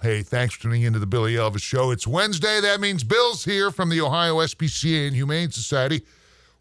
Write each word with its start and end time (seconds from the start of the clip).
Hey, 0.00 0.22
thanks 0.22 0.54
for 0.54 0.62
tuning 0.62 0.82
into 0.82 1.00
the 1.00 1.06
Billy 1.06 1.34
Elvis 1.34 1.60
Show. 1.60 1.90
It's 1.90 2.06
Wednesday. 2.06 2.60
That 2.60 2.80
means 2.80 3.02
Bill's 3.02 3.44
here 3.44 3.72
from 3.72 3.90
the 3.90 4.00
Ohio 4.00 4.36
SPCA 4.36 5.08
and 5.08 5.16
Humane 5.16 5.50
Society 5.50 6.02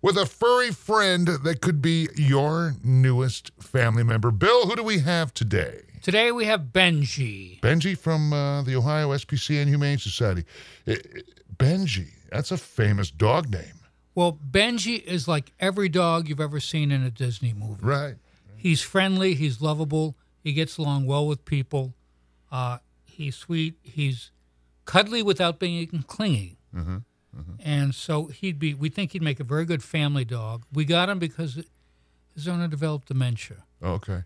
with 0.02 0.18
a 0.18 0.26
furry 0.26 0.72
friend 0.72 1.28
that 1.28 1.62
could 1.62 1.80
be 1.80 2.10
your 2.16 2.74
newest 2.84 3.52
family 3.62 4.02
member. 4.02 4.32
Bill, 4.32 4.66
who 4.66 4.76
do 4.76 4.82
we 4.82 5.00
have 5.00 5.36
today? 5.36 5.82
Today 6.02 6.32
we 6.32 6.46
have 6.46 6.72
Benji. 6.74 7.60
Benji 7.60 7.96
from 7.96 8.34
uh, 8.34 8.64
the 8.64 8.76
Ohio 8.76 9.10
SPCA 9.10 9.62
and 9.62 9.70
Humane 9.70 10.00
Society. 10.00 10.44
Benji, 11.58 12.08
that's 12.32 12.50
a 12.50 12.58
famous 12.58 13.12
dog 13.12 13.52
name. 13.52 13.82
Well, 14.16 14.40
Benji 14.50 15.04
is 15.04 15.28
like 15.28 15.54
every 15.60 15.90
dog 15.90 16.28
you've 16.28 16.42
ever 16.42 16.60
seen 16.60 16.92
in 16.92 17.04
a 17.04 17.12
Disney 17.12 17.54
movie. 17.54 17.86
Right. 17.86 18.16
He's 18.56 18.82
friendly, 18.82 19.36
he's 19.36 19.62
lovable, 19.62 20.16
he 20.44 20.54
gets 20.54 20.80
along 20.80 21.06
well 21.06 21.28
with 21.28 21.46
people. 21.46 21.94
Uh, 22.52 22.80
he's 23.18 23.36
sweet, 23.36 23.76
he's 23.82 24.32
cuddly 24.86 25.22
without 25.24 25.60
being 25.60 26.04
clingy. 26.08 26.58
And 27.64 27.94
so 27.94 28.28
he'd 28.28 28.60
be, 28.60 28.74
we 28.74 28.90
think 28.90 29.12
he'd 29.12 29.22
make 29.22 29.40
a 29.40 29.44
very 29.44 29.66
good 29.66 29.84
family 29.84 30.26
dog. 30.26 30.66
We 30.72 30.86
got 30.86 31.10
him 31.10 31.20
because 31.20 31.64
his 32.34 32.48
owner 32.48 32.68
developed 32.68 33.08
dementia. 33.10 33.64
Oh, 33.82 33.94
okay. 33.94 34.24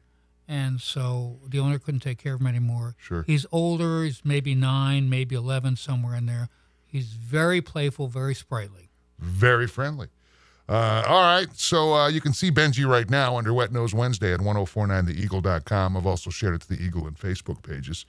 And 0.48 0.82
so 0.82 1.40
the 1.48 1.60
owner 1.60 1.80
couldn't 1.80 2.02
take 2.02 2.18
care 2.18 2.36
of 2.36 2.42
him 2.42 2.48
anymore. 2.48 2.96
Sure. 2.98 3.24
He's 3.24 3.46
older, 3.52 4.04
he's 4.04 4.22
maybe 4.24 4.54
nine, 4.56 5.10
maybe 5.10 5.36
11, 5.36 5.78
somewhere 5.78 6.16
in 6.16 6.26
there. 6.26 6.50
He's 6.86 7.08
very 7.14 7.62
playful, 7.62 8.08
very 8.08 8.36
sprightly. 8.36 8.90
Very 9.20 9.68
friendly. 9.68 10.08
Uh, 10.68 11.04
all 11.08 11.22
right. 11.22 11.48
So 11.54 11.94
uh, 11.94 12.08
you 12.08 12.22
can 12.22 12.34
see 12.34 12.52
Benji 12.52 12.88
right 12.88 13.10
now 13.10 13.38
under 13.38 13.54
Wet 13.54 13.72
Nose 13.72 13.94
Wednesday 13.94 14.34
at 14.34 14.40
1049theeagle.com. 14.40 15.98
I've 15.98 16.06
also 16.06 16.30
shared 16.30 16.56
it 16.56 16.62
to 16.62 16.70
the 16.70 16.82
Eagle 16.82 17.08
and 17.08 17.18
Facebook 17.18 17.62
pages. 17.62 18.06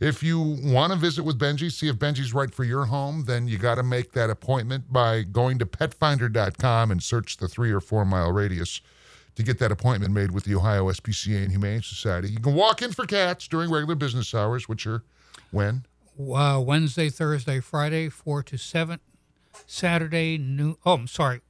If 0.00 0.22
you 0.22 0.40
want 0.40 0.94
to 0.94 0.98
visit 0.98 1.24
with 1.24 1.38
Benji, 1.38 1.70
see 1.70 1.88
if 1.88 1.96
Benji's 1.96 2.32
right 2.32 2.52
for 2.52 2.64
your 2.64 2.86
home, 2.86 3.24
then 3.26 3.46
you 3.46 3.58
got 3.58 3.74
to 3.74 3.82
make 3.82 4.12
that 4.12 4.30
appointment 4.30 4.90
by 4.90 5.22
going 5.22 5.58
to 5.58 5.66
petfinder.com 5.66 6.90
and 6.90 7.02
search 7.02 7.36
the 7.36 7.48
three 7.48 7.70
or 7.70 7.80
four 7.80 8.06
mile 8.06 8.32
radius 8.32 8.80
to 9.34 9.42
get 9.42 9.58
that 9.58 9.70
appointment 9.70 10.14
made 10.14 10.30
with 10.32 10.44
the 10.44 10.54
Ohio 10.54 10.86
SPCA 10.90 11.42
and 11.42 11.50
Humane 11.50 11.82
Society. 11.82 12.30
You 12.30 12.40
can 12.40 12.54
walk 12.54 12.80
in 12.80 12.92
for 12.92 13.04
cats 13.06 13.46
during 13.46 13.70
regular 13.70 13.94
business 13.94 14.34
hours, 14.34 14.68
which 14.68 14.86
are 14.86 15.02
when? 15.50 15.84
uh, 16.18 16.60
Wednesday, 16.64 17.08
Thursday, 17.10 17.60
Friday, 17.60 18.08
4 18.08 18.42
to 18.44 18.56
7. 18.56 19.00
Saturday, 19.66 20.38
noon. 20.38 20.76
Oh, 20.84 20.94
I'm 20.94 21.06
sorry. 21.06 21.42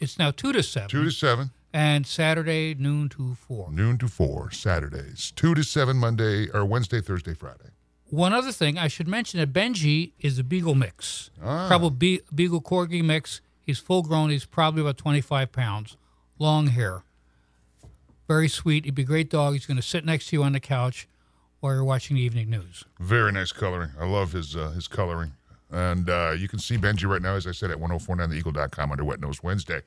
It's 0.00 0.18
now 0.18 0.30
2 0.30 0.52
to 0.52 0.62
7. 0.62 0.88
2 0.88 1.04
to 1.04 1.10
7. 1.10 1.50
And 1.72 2.06
Saturday, 2.06 2.74
noon 2.74 3.10
to 3.10 3.34
4. 3.34 3.70
noon 3.70 3.98
to 3.98 4.08
4 4.08 4.50
Saturdays, 4.50 5.32
2 5.36 5.54
to 5.54 5.62
7 5.62 5.96
Monday 5.96 6.48
or 6.50 6.64
Wednesday, 6.64 7.00
Thursday, 7.00 7.34
Friday. 7.34 7.70
One 8.10 8.32
other 8.32 8.52
thing, 8.52 8.78
I 8.78 8.88
should 8.88 9.06
mention 9.08 9.38
that 9.40 9.52
Benji 9.52 10.12
is 10.18 10.38
a 10.38 10.44
Beagle 10.44 10.74
mix. 10.74 11.30
Ah. 11.42 11.66
Probably 11.68 11.90
Be- 11.90 12.20
Beagle 12.34 12.62
Corgi 12.62 13.04
mix. 13.04 13.40
He's 13.64 13.78
full 13.78 14.02
grown. 14.02 14.30
He's 14.30 14.46
probably 14.46 14.80
about 14.80 14.96
25 14.96 15.52
pounds. 15.52 15.96
Long 16.38 16.68
hair. 16.68 17.02
Very 18.26 18.48
sweet. 18.48 18.84
He'd 18.84 18.94
be 18.94 19.02
a 19.02 19.04
great 19.06 19.30
dog. 19.30 19.54
He's 19.54 19.66
going 19.66 19.76
to 19.76 19.82
sit 19.82 20.04
next 20.04 20.28
to 20.28 20.36
you 20.36 20.42
on 20.42 20.52
the 20.52 20.60
couch 20.60 21.06
while 21.60 21.74
you're 21.74 21.84
watching 21.84 22.16
the 22.16 22.22
evening 22.22 22.48
news. 22.50 22.84
Very 22.98 23.32
nice 23.32 23.52
coloring. 23.52 23.90
I 24.00 24.06
love 24.06 24.32
his 24.32 24.56
uh, 24.56 24.70
his 24.70 24.88
coloring. 24.88 25.32
And 25.70 26.08
uh, 26.08 26.34
you 26.38 26.48
can 26.48 26.58
see 26.58 26.78
Benji 26.78 27.06
right 27.06 27.20
now, 27.20 27.34
as 27.34 27.46
I 27.46 27.52
said, 27.52 27.70
at 27.70 27.78
1049theeagle.com 27.78 28.90
under 28.90 29.04
Wet 29.04 29.20
Nose 29.20 29.42
Wednesday. 29.42 29.82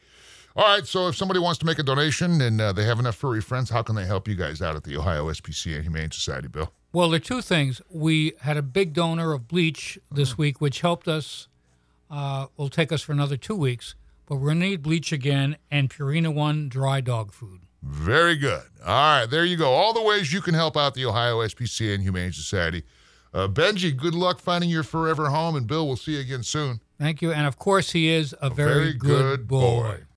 All 0.55 0.65
right, 0.65 0.85
so 0.85 1.07
if 1.07 1.15
somebody 1.15 1.39
wants 1.39 1.57
to 1.59 1.65
make 1.65 1.79
a 1.79 1.83
donation 1.83 2.41
and 2.41 2.59
uh, 2.59 2.71
they 2.73 2.83
have 2.83 2.99
enough 2.99 3.15
furry 3.15 3.41
friends, 3.41 3.69
how 3.69 3.81
can 3.81 3.95
they 3.95 4.05
help 4.05 4.27
you 4.27 4.35
guys 4.35 4.61
out 4.61 4.75
at 4.75 4.83
the 4.83 4.97
Ohio 4.97 5.25
SPCA 5.31 5.81
Humane 5.81 6.11
Society, 6.11 6.49
Bill? 6.49 6.71
Well, 6.93 7.09
there 7.09 7.17
are 7.17 7.19
two 7.19 7.41
things. 7.41 7.81
We 7.89 8.33
had 8.41 8.57
a 8.57 8.61
big 8.61 8.93
donor 8.93 9.33
of 9.33 9.47
bleach 9.47 9.97
this 10.11 10.37
week, 10.37 10.59
which 10.59 10.81
helped 10.81 11.07
us. 11.07 11.47
Uh, 12.09 12.47
will 12.57 12.67
take 12.67 12.91
us 12.91 13.01
for 13.01 13.13
another 13.13 13.37
two 13.37 13.55
weeks, 13.55 13.95
but 14.25 14.35
we're 14.35 14.47
going 14.47 14.59
to 14.59 14.65
need 14.67 14.81
bleach 14.81 15.13
again 15.13 15.55
and 15.71 15.89
Purina 15.89 16.33
One 16.33 16.67
dry 16.67 16.99
dog 16.99 17.31
food. 17.31 17.61
Very 17.81 18.35
good. 18.35 18.63
All 18.85 19.19
right, 19.19 19.25
there 19.25 19.45
you 19.45 19.55
go. 19.55 19.71
All 19.71 19.93
the 19.93 20.01
ways 20.01 20.33
you 20.33 20.41
can 20.41 20.53
help 20.53 20.75
out 20.75 20.93
the 20.93 21.05
Ohio 21.05 21.37
SPCA 21.37 21.93
and 21.93 22.03
Humane 22.03 22.33
Society. 22.33 22.83
Uh, 23.33 23.47
Benji, 23.47 23.95
good 23.95 24.13
luck 24.13 24.39
finding 24.39 24.69
your 24.69 24.83
forever 24.83 25.29
home, 25.29 25.55
and 25.55 25.65
Bill, 25.65 25.87
we'll 25.87 25.95
see 25.95 26.15
you 26.15 26.19
again 26.19 26.43
soon. 26.43 26.81
Thank 26.99 27.21
you. 27.21 27.31
And 27.31 27.47
of 27.47 27.57
course, 27.57 27.91
he 27.91 28.09
is 28.09 28.35
a, 28.41 28.49
very, 28.49 28.73
very 28.73 28.93
good, 28.93 29.07
good 29.07 29.47
boy. 29.47 29.81
boy. 29.81 30.03